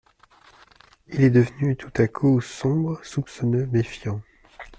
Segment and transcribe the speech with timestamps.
[1.09, 4.19] Il est devenu tout à coup sombre, soupçonneux, méfiant.